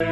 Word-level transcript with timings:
Em 0.00 0.04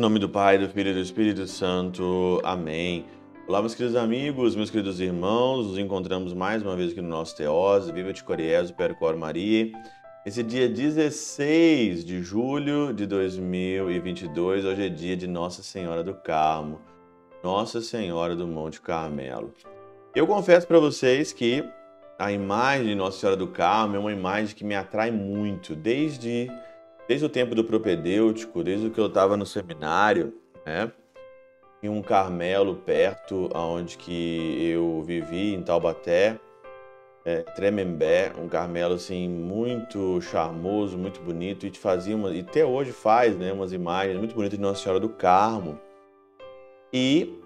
nome 0.00 0.18
do 0.18 0.30
Pai, 0.30 0.56
do 0.56 0.66
Filho 0.68 0.92
e 0.92 0.94
do 0.94 1.00
Espírito 1.00 1.46
Santo. 1.46 2.40
Amém. 2.42 3.04
Olá, 3.46 3.60
meus 3.60 3.74
queridos 3.74 3.96
amigos, 3.96 4.56
meus 4.56 4.70
queridos 4.70 4.98
irmãos. 4.98 5.66
Nos 5.66 5.78
encontramos 5.78 6.32
mais 6.32 6.62
uma 6.62 6.74
vez 6.74 6.92
aqui 6.92 7.02
no 7.02 7.08
nosso 7.08 7.36
Teose. 7.36 7.92
Viva 7.92 8.14
de 8.14 8.24
Coriés, 8.24 8.70
Percor 8.70 9.14
Maria. 9.16 9.70
Esse 10.24 10.42
dia 10.42 10.70
16 10.70 12.02
de 12.02 12.22
julho 12.22 12.94
de 12.94 13.06
2022, 13.06 14.64
hoje 14.64 14.86
é 14.86 14.88
dia 14.88 15.18
de 15.18 15.26
Nossa 15.26 15.62
Senhora 15.62 16.02
do 16.02 16.14
Carmo, 16.14 16.80
Nossa 17.42 17.82
Senhora 17.82 18.34
do 18.34 18.46
Monte 18.46 18.80
Carmelo. 18.80 19.52
Eu 20.14 20.28
confesso 20.28 20.64
para 20.64 20.78
vocês 20.78 21.32
que 21.32 21.68
a 22.16 22.30
imagem 22.30 22.86
de 22.86 22.94
Nossa 22.94 23.18
Senhora 23.18 23.36
do 23.36 23.48
Carmo 23.48 23.96
é 23.96 23.98
uma 23.98 24.12
imagem 24.12 24.54
que 24.54 24.62
me 24.62 24.76
atrai 24.76 25.10
muito, 25.10 25.74
desde, 25.74 26.48
desde 27.08 27.26
o 27.26 27.28
tempo 27.28 27.52
do 27.52 27.64
propedêutico, 27.64 28.62
desde 28.62 28.90
que 28.90 29.00
eu 29.00 29.06
estava 29.06 29.36
no 29.36 29.44
seminário, 29.44 30.32
né? 30.64 30.92
Em 31.82 31.88
um 31.88 32.00
Carmelo 32.00 32.76
perto 32.76 33.50
aonde 33.52 33.98
que 33.98 34.70
eu 34.70 35.02
vivi, 35.02 35.52
em 35.52 35.62
Taubaté, 35.62 36.38
é, 37.24 37.38
Tremembé, 37.42 38.30
um 38.38 38.46
Carmelo 38.46 38.94
assim 38.94 39.28
muito 39.28 40.20
charmoso, 40.20 40.96
muito 40.96 41.20
bonito 41.22 41.66
e 41.66 41.72
te 41.72 41.78
fazia 41.80 42.14
uma, 42.14 42.30
e 42.30 42.38
até 42.38 42.64
hoje 42.64 42.92
faz, 42.92 43.36
né, 43.36 43.52
umas 43.52 43.72
imagens 43.72 44.16
muito 44.16 44.32
bonitas 44.32 44.56
de 44.56 44.62
Nossa 44.62 44.80
Senhora 44.80 45.00
do 45.00 45.08
Carmo. 45.08 45.76
E 46.92 47.42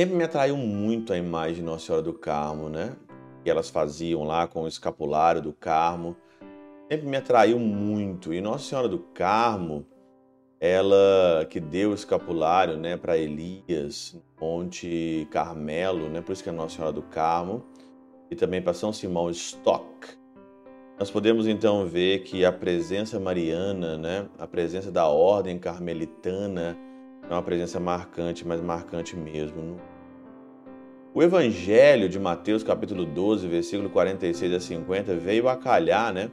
sempre 0.00 0.16
me 0.16 0.24
atraiu 0.24 0.56
muito 0.56 1.12
a 1.12 1.18
imagem 1.18 1.56
de 1.56 1.62
Nossa 1.62 1.84
Senhora 1.84 2.02
do 2.02 2.14
Carmo, 2.14 2.70
né? 2.70 2.96
Que 3.44 3.50
elas 3.50 3.68
faziam 3.68 4.24
lá 4.24 4.46
com 4.46 4.62
o 4.62 4.66
escapulário 4.66 5.42
do 5.42 5.52
Carmo. 5.52 6.16
Sempre 6.90 7.06
me 7.06 7.18
atraiu 7.18 7.58
muito. 7.58 8.32
E 8.32 8.40
Nossa 8.40 8.64
Senhora 8.64 8.88
do 8.88 8.98
Carmo, 8.98 9.84
ela 10.58 11.46
que 11.50 11.60
deu 11.60 11.90
o 11.90 11.94
escapulário, 11.94 12.78
né, 12.78 12.96
para 12.96 13.18
Elias, 13.18 14.18
Monte 14.40 15.28
Carmelo, 15.30 16.08
né? 16.08 16.22
Por 16.22 16.32
isso 16.32 16.42
que 16.42 16.48
é 16.48 16.52
Nossa 16.52 16.76
Senhora 16.76 16.94
do 16.94 17.02
Carmo 17.02 17.62
e 18.30 18.34
também 18.34 18.62
para 18.62 18.72
São 18.72 18.94
Simão 18.94 19.28
Stock. 19.28 20.08
Nós 20.98 21.10
podemos 21.10 21.46
então 21.46 21.84
ver 21.84 22.20
que 22.20 22.42
a 22.42 22.52
presença 22.52 23.20
mariana, 23.20 23.98
né, 23.98 24.28
a 24.38 24.46
presença 24.46 24.90
da 24.90 25.06
ordem 25.08 25.58
carmelitana, 25.58 26.74
é 27.30 27.34
uma 27.34 27.42
presença 27.42 27.78
marcante, 27.78 28.46
mas 28.46 28.60
marcante 28.60 29.16
mesmo. 29.16 29.80
O 31.14 31.22
Evangelho 31.22 32.08
de 32.08 32.18
Mateus, 32.18 32.64
capítulo 32.64 33.06
12, 33.06 33.46
versículo 33.46 33.88
46 33.88 34.52
a 34.52 34.60
50, 34.60 35.14
veio 35.14 35.48
a 35.48 35.56
calhar, 35.56 36.12
né? 36.12 36.30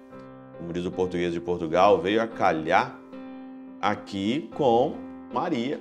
Como 0.58 0.74
diz 0.74 0.86
o 0.86 0.92
português 0.92 1.34
de 1.34 1.40
Portugal, 1.40 2.00
veio 2.02 2.20
a 2.20 2.28
calhar 2.28 3.00
aqui 3.80 4.50
com 4.56 4.96
Maria. 5.32 5.80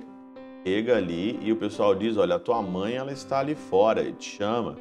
Chega 0.63 0.97
ali 0.97 1.39
e 1.41 1.51
o 1.51 1.55
pessoal 1.55 1.95
diz: 1.95 2.15
Olha, 2.15 2.35
a 2.35 2.39
tua 2.39 2.61
mãe 2.61 2.95
ela 2.95 3.11
está 3.11 3.39
ali 3.39 3.55
fora 3.55 4.03
e 4.03 4.11
te 4.11 4.37
chama. 4.37 4.75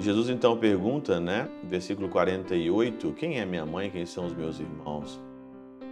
Jesus 0.00 0.28
então 0.30 0.56
pergunta, 0.56 1.20
né, 1.20 1.48
versículo 1.62 2.08
48, 2.08 3.12
quem 3.12 3.38
é 3.38 3.44
minha 3.44 3.66
mãe, 3.66 3.90
quem 3.90 4.06
são 4.06 4.26
os 4.26 4.32
meus 4.32 4.58
irmãos? 4.58 5.20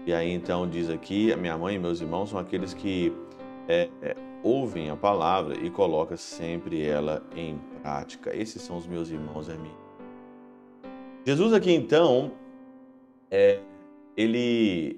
E 0.07 0.13
aí 0.13 0.33
então 0.33 0.67
diz 0.69 0.89
aqui, 0.89 1.33
a 1.33 1.37
minha 1.37 1.57
mãe 1.57 1.77
e 1.77 1.79
meus 1.79 2.01
irmãos 2.01 2.31
são 2.31 2.39
aqueles 2.39 2.73
que 2.73 3.13
é, 3.69 3.91
é, 4.03 4.17
ouvem 4.43 4.89
a 4.91 4.97
palavra 4.97 5.55
e 5.59 5.71
colocam 5.71 6.17
sempre 6.17 6.85
ela 6.85 7.23
em 7.37 7.59
prática. 7.83 8.35
Esses 8.35 8.63
são 8.63 8.77
os 8.77 8.87
meus 8.87 9.11
irmãos, 9.11 9.49
é 9.49 9.55
mim. 9.55 9.75
Jesus 11.25 11.53
aqui 11.53 11.73
então, 11.73 12.33
é, 13.31 13.61
ele, 14.17 14.97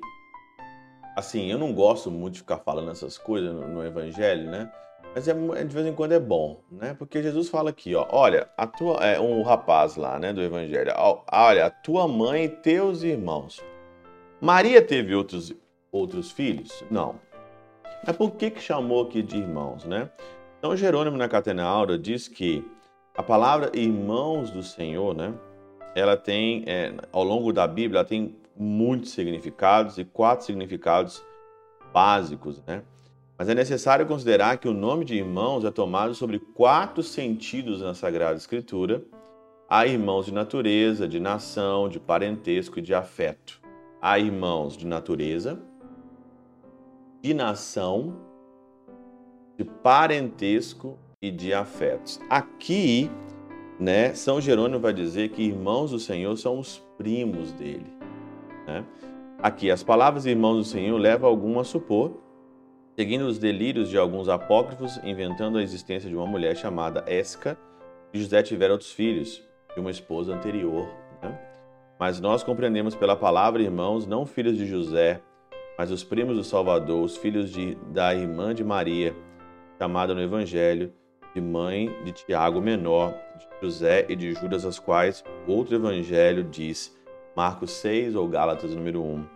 assim, 1.17 1.51
eu 1.51 1.59
não 1.59 1.75
gosto 1.75 2.11
muito 2.11 2.35
de 2.35 2.41
ficar 2.41 2.59
falando 2.59 2.91
essas 2.91 3.19
coisas 3.19 3.53
no, 3.53 3.67
no 3.67 3.85
Evangelho, 3.85 4.49
né? 4.49 4.71
Mas 5.13 5.27
é, 5.27 5.35
de 5.35 5.75
vez 5.75 5.87
em 5.87 5.93
quando 5.93 6.13
é 6.13 6.21
bom, 6.21 6.61
né? 6.71 6.95
Porque 6.95 7.21
Jesus 7.21 7.49
fala 7.49 7.71
aqui, 7.71 7.95
ó, 7.97 8.07
olha, 8.11 8.49
a 8.57 8.67
tua, 8.67 9.05
é, 9.05 9.19
um 9.19 9.43
rapaz 9.43 9.97
lá, 9.97 10.19
né, 10.21 10.33
do 10.33 10.41
Evangelho, 10.41 10.93
olha, 11.33 11.67
a 11.67 11.71
tua 11.71 12.07
mãe 12.07 12.45
e 12.45 12.49
teus 12.49 13.03
irmãos. 13.03 13.61
Maria 14.41 14.81
teve 14.81 15.13
outros, 15.15 15.53
outros 15.91 16.31
filhos? 16.31 16.85
Não. 16.89 17.17
Mas 18.07 18.17
por 18.17 18.33
que 18.33 18.51
que 18.51 18.61
chamou 18.61 19.05
aqui 19.05 19.23
de 19.23 19.37
irmãos, 19.37 19.85
né? 19.85 20.11
Então 20.59 20.77
Jerônimo 20.77 21.17
na 21.17 21.29
Catena 21.29 21.65
Aura 21.65 21.99
diz 21.99 22.29
que 22.29 22.65
a 23.17 23.23
palavra 23.23 23.71
irmãos 23.75 24.51
do 24.51 24.63
Senhor, 24.63 25.15
né? 25.15 25.35
Ela 25.95 26.17
tem, 26.17 26.65
é, 26.67 26.95
ao 27.13 27.25
longo 27.25 27.53
da 27.53 27.67
Bíblia, 27.67 28.01
ela 28.01 28.09
tem 28.09 28.37
muitos 28.57 29.11
significados 29.11 29.99
e 29.99 30.05
quatro 30.05 30.47
significados 30.47 31.23
básicos, 31.93 32.63
né? 32.67 32.83
Mas 33.37 33.49
é 33.49 33.55
necessário 33.55 34.07
considerar 34.07 34.59
que 34.59 34.69
o 34.69 34.75
nome 34.75 35.05
de 35.05 35.17
irmãos 35.17 35.65
é 35.65 35.71
tomado 35.71 36.15
sobre 36.15 36.39
quatro 36.39 37.03
sentidos 37.03 37.81
na 37.81 37.95
Sagrada 37.95 38.37
Escritura. 38.37 39.03
Há 39.69 39.87
irmãos 39.87 40.27
de 40.27 40.35
natureza, 40.35 41.09
de 41.09 41.19
nação, 41.19 41.89
de 41.89 41.99
parentesco 41.99 42.79
e 42.79 42.83
de 42.83 42.93
afeto. 42.95 43.61
Há 44.01 44.19
irmãos 44.19 44.77
de 44.77 44.87
natureza, 44.87 45.59
de 47.21 47.35
nação, 47.35 48.17
de 49.57 49.65
parentesco 49.65 50.99
e 51.21 51.31
de 51.31 51.53
afetos. 51.53 52.21
Aqui, 52.29 53.11
né, 53.79 54.15
São 54.15 54.41
Jerônimo 54.41 54.81
vai 54.81 54.93
dizer 54.93 55.31
que 55.31 55.43
irmãos 55.43 55.91
do 55.91 55.99
Senhor 55.99 56.37
são 56.37 56.59
os 56.59 56.79
primos 56.97 57.53
dele. 57.53 57.93
Né? 58.67 58.85
Aqui, 59.43 59.71
as 59.71 59.83
palavras 59.83 60.27
irmãos 60.27 60.57
do 60.57 60.65
Senhor 60.65 60.99
levam 60.99 61.29
algum 61.29 61.59
a 61.59 61.65
supor 61.65 62.13
seguindo 63.01 63.23
os 63.23 63.39
delírios 63.39 63.89
de 63.89 63.97
alguns 63.97 64.29
apócrifos, 64.29 65.01
inventando 65.03 65.57
a 65.57 65.63
existência 65.63 66.07
de 66.07 66.15
uma 66.15 66.27
mulher 66.27 66.55
chamada 66.55 67.03
Esca, 67.07 67.57
e 68.13 68.21
José 68.21 68.43
tivera 68.43 68.75
outros 68.75 68.93
filhos, 68.93 69.43
de 69.75 69.81
uma 69.81 69.91
esposa 69.91 70.35
anterior. 70.35 70.87
Né? 71.23 71.39
Mas 71.99 72.21
nós 72.21 72.43
compreendemos 72.43 72.95
pela 72.95 73.17
palavra, 73.17 73.63
irmãos, 73.63 74.07
não 74.07 74.27
filhos 74.27 74.59
de 74.59 74.67
José, 74.67 75.23
mas 75.81 75.91
os 75.91 76.05
primos 76.05 76.37
do 76.37 76.45
Salvador, 76.45 77.03
os 77.03 77.17
filhos 77.17 77.51
de, 77.51 77.75
da 77.87 78.15
irmã 78.15 78.55
de 78.55 78.63
Maria, 78.63 79.17
chamada 79.79 80.15
no 80.15 80.21
Evangelho, 80.21 80.93
de 81.35 81.41
mãe 81.41 81.91
de 82.05 82.13
Tiago 82.13 82.61
menor, 82.61 83.15
de 83.39 83.47
José 83.63 84.05
e 84.07 84.15
de 84.15 84.35
Judas, 84.35 84.67
as 84.67 84.79
quais 84.79 85.25
outro 85.47 85.75
Evangelho 85.75 86.45
diz, 86.45 86.95
Marcos 87.35 87.71
6 87.71 88.15
ou 88.15 88.29
Gálatas 88.29 88.75
número 88.75 89.03
1. 89.03 89.27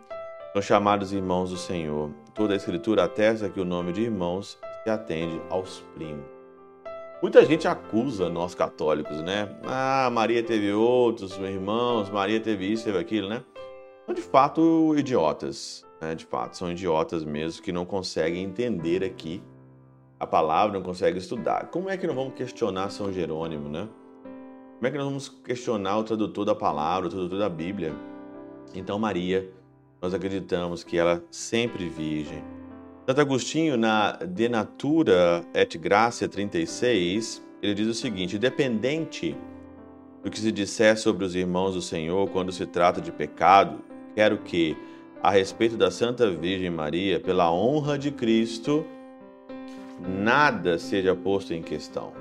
São 0.53 0.61
chamados 0.61 1.15
irmãos 1.15 1.49
do 1.49 1.57
Senhor. 1.57 2.11
Toda 2.35 2.53
a 2.53 2.57
Escritura 2.57 3.05
atesta 3.05 3.49
que 3.49 3.59
o 3.59 3.65
nome 3.65 3.95
de 3.95 4.03
irmãos 4.03 4.59
se 4.83 4.91
atende 4.91 5.41
aos 5.49 5.83
primos. 5.95 6.27
Muita 7.23 7.43
gente 7.47 7.67
acusa 7.67 8.29
nós 8.29 8.55
católicos, 8.55 9.23
né? 9.23 9.49
Ah, 9.65 10.11
Maria 10.13 10.43
teve 10.43 10.75
outros 10.75 11.39
irmãos, 11.39 12.11
Maria 12.11 12.39
teve 12.39 12.71
isso, 12.71 12.85
teve 12.85 12.99
aquilo, 12.99 13.31
né? 13.31 13.43
São 14.05 14.15
de 14.15 14.21
fato 14.21 14.95
idiotas, 14.99 15.83
né? 16.05 16.15
De 16.15 16.25
fato, 16.25 16.57
são 16.57 16.71
idiotas 16.71 17.25
mesmo 17.25 17.63
que 17.63 17.73
não 17.73 17.85
conseguem 17.85 18.45
entender 18.45 19.03
aqui 19.03 19.43
a 20.19 20.27
palavra, 20.27 20.79
não 20.79 20.85
conseguem 20.85 21.19
estudar. 21.19 21.69
Como 21.69 21.91
é 21.91 21.97
que 21.97 22.07
não 22.07 22.15
vamos 22.15 22.35
questionar 22.35 22.91
São 22.91 23.13
Jerônimo, 23.13 23.69
né? 23.69 23.89
Como 24.77 24.87
é 24.87 24.91
que 24.91 24.97
nós 24.97 25.07
vamos 25.07 25.29
questionar 25.29 25.99
o 25.99 26.05
tradutor 26.05 26.45
da 26.45 26.55
palavra, 26.55 27.09
o 27.09 27.11
tradutor 27.11 27.39
da 27.39 27.49
Bíblia? 27.49 27.95
Então, 28.75 28.99
Maria 28.99 29.51
nós 30.05 30.13
acreditamos 30.13 30.85
que 30.85 30.99
ela 30.99 31.25
sempre 31.31 31.89
virgem. 31.89 32.45
Santo 33.07 33.23
Agostinho, 33.23 33.75
na 33.75 34.13
De 34.13 34.51
Natura 34.51 35.43
et 35.55 35.79
Gracia 35.79 36.29
36, 36.29 37.43
ele 37.63 37.73
diz 37.73 37.87
o 37.87 37.95
seguinte: 37.95 38.39
dependente 38.39 39.35
do 40.23 40.31
que 40.31 40.39
se 40.39 40.53
disser 40.53 40.99
sobre 40.99 41.25
os 41.25 41.35
irmãos 41.35 41.73
do 41.73 41.81
Senhor 41.81 42.29
quando 42.29 42.53
se 42.53 42.67
trata 42.67 43.01
de 43.01 43.11
pecado, 43.11 43.83
quero 44.15 44.39
que, 44.39 44.77
a 45.25 45.31
respeito 45.31 45.75
da 45.75 45.91
Santa 45.91 46.31
Virgem 46.31 46.69
Maria, 46.69 47.19
pela 47.19 47.51
honra 47.51 47.97
de 47.99 48.11
Cristo, 48.11 48.85
nada 49.99 50.79
seja 50.79 51.17
posto 51.17 51.55
em 51.55 51.63
questão. 51.63 52.13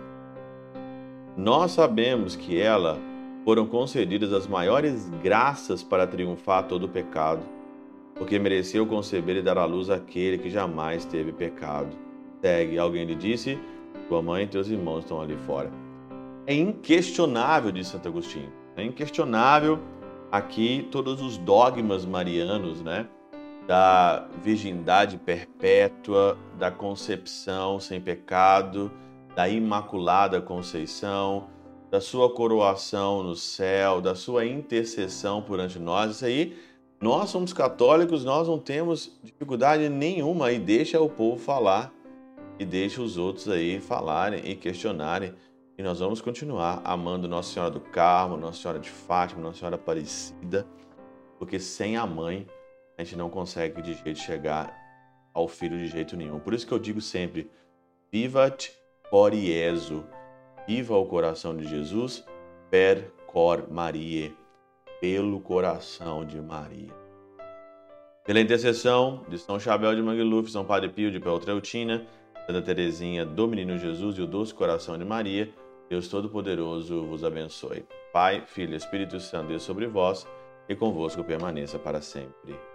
Nós 1.36 1.74
sabemos 1.74 2.34
que 2.34 2.58
ela 2.58 2.98
foram 3.44 3.68
concedidas 3.68 4.32
as 4.32 4.48
maiores 4.48 5.10
graças 5.22 5.84
para 5.84 6.08
triunfar 6.08 6.66
todo 6.66 6.86
o 6.86 6.90
pecado 6.90 7.44
porque 8.16 8.40
mereceu 8.40 8.86
conceber 8.86 9.36
e 9.36 9.42
dar 9.42 9.58
à 9.58 9.66
luz 9.66 9.90
aquele 9.90 10.38
que 10.38 10.50
jamais 10.50 11.04
teve 11.04 11.34
pecado. 11.34 11.90
Segue, 12.42 12.80
alguém 12.80 13.04
lhe 13.04 13.16
disse: 13.16 13.60
Tua 14.08 14.22
mãe 14.22 14.44
e 14.44 14.48
teus 14.48 14.70
irmãos 14.70 15.00
estão 15.00 15.22
ali 15.22 15.36
fora. 15.46 15.70
É 16.48 16.54
inquestionável, 16.54 17.70
diz 17.70 17.88
Santo 17.88 18.08
Agostinho, 18.08 18.50
é 18.78 18.84
inquestionável 18.86 19.78
aqui 20.34 20.88
todos 20.92 21.22
os 21.22 21.38
dogmas 21.38 22.06
marianos, 22.06 22.82
né? 22.82 23.08
Da 23.68 24.28
virgindade 24.42 25.16
perpétua, 25.20 26.36
da 26.58 26.72
concepção 26.72 27.80
sem 27.80 28.02
pecado, 28.02 28.92
da 29.36 29.48
imaculada 29.48 30.42
conceição, 30.42 31.46
da 31.92 32.02
sua 32.02 32.34
coroação 32.34 33.22
no 33.22 33.36
céu, 33.36 34.02
da 34.02 34.16
sua 34.16 34.44
intercessão 34.44 35.40
perante 35.40 35.78
nós. 35.78 36.16
Isso 36.16 36.26
aí, 36.26 36.58
nós 37.00 37.30
somos 37.30 37.54
católicos, 37.54 38.26
nós 38.26 38.48
não 38.48 38.58
temos 38.58 39.16
dificuldade 39.24 39.88
nenhuma 39.88 40.52
e 40.52 40.58
deixa 40.58 41.00
o 41.00 41.08
povo 41.08 41.38
falar 41.38 41.94
e 42.58 42.66
deixa 42.66 43.04
os 43.04 43.20
outros 43.20 43.48
aí 43.48 43.80
falarem 43.80 44.42
e 44.44 44.56
questionarem. 44.56 45.32
E 45.75 45.81
nós 45.81 46.00
vamos 46.00 46.22
continuar 46.22 46.81
amando 46.84 47.28
Nossa 47.28 47.52
Senhora 47.52 47.72
do 47.72 47.80
Carmo, 47.80 48.38
Nossa 48.38 48.62
Senhora 48.62 48.80
de 48.80 48.92
Fátima, 48.92 49.42
Nossa 49.42 49.58
Senhora 49.58 49.75
Aparecida, 49.75 50.68
porque 51.40 51.60
sem 51.60 51.98
a 51.98 52.06
mãe 52.06 52.46
a 52.96 53.04
gente 53.04 53.16
não 53.16 53.28
consegue 53.28 53.81
de 53.81 53.96
jeito 53.96 54.20
chegar 54.20 54.72
ao 55.34 55.48
filho 55.48 55.75
de 55.80 55.88
jeito 55.88 56.16
nenhum. 56.16 56.40
Por 56.40 56.54
isso 56.54 56.68
que 56.68 56.72
eu 56.72 56.78
digo 56.78 57.02
sempre: 57.02 57.50
Vivat 58.12 58.72
cor 59.10 59.34
Iesu, 59.34 60.06
viva 60.68 60.96
o 60.96 61.08
coração 61.08 61.58
de 61.58 61.68
Jesus, 61.68 62.24
per 62.70 63.12
cor 63.25 63.68
Marie, 63.68 64.38
pelo 65.02 65.40
coração 65.40 66.24
de 66.24 66.40
Maria. 66.40 66.94
Pela 68.24 68.40
intercessão 68.40 69.25
de 69.28 69.40
São 69.40 69.60
Chabel 69.60 69.96
de 69.96 70.04
Mangluf, 70.04 70.52
São 70.52 70.64
Padre 70.64 70.90
Pio 70.90 71.10
de 71.10 71.20
Peltreutina, 71.20 72.06
Santa 72.46 72.62
Teresinha 72.62 73.25
do 73.25 73.48
Menino 73.48 73.78
Jesus 73.78 74.18
e 74.18 74.22
o 74.22 74.28
Doce 74.28 74.54
Coração 74.54 74.98
de 74.98 75.04
Maria, 75.04 75.52
Deus 75.94 76.07
Todo-Poderoso 76.07 77.06
vos 77.06 77.24
abençoe. 77.24 77.86
Pai, 78.12 78.44
Filho 78.48 78.75
Espírito 78.75 79.19
Santo, 79.19 79.50
Deus 79.50 79.62
sobre 79.62 79.86
vós 79.86 80.25
e 80.68 80.75
convosco 80.75 81.24
permaneça 81.24 81.78
para 81.78 82.01
sempre. 82.01 82.73